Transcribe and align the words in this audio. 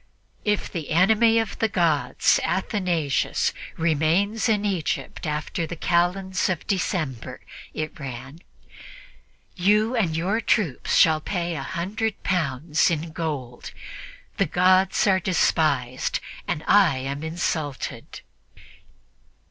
"If 0.43 0.71
the 0.71 0.89
enemy 0.89 1.37
of 1.37 1.59
the 1.59 1.67
gods, 1.69 2.39
Athanasius, 2.43 3.53
remains 3.77 4.49
in 4.49 4.65
Egypt 4.65 5.27
after 5.27 5.67
the 5.67 5.75
kalends 5.75 6.49
of 6.49 6.65
December," 6.65 7.39
it 7.75 7.99
ran, 7.99 8.39
"you 9.55 9.95
and 9.95 10.17
your 10.17 10.41
troops 10.41 10.95
shall 10.95 11.21
pay 11.21 11.55
a 11.55 11.61
hundred 11.61 12.23
pounds 12.23 12.89
in 12.89 13.11
gold. 13.11 13.69
The 14.37 14.47
gods 14.47 15.05
are 15.05 15.19
despised 15.19 16.19
and 16.47 16.63
I 16.65 16.97
am 16.97 17.21
insulted." 17.21 18.21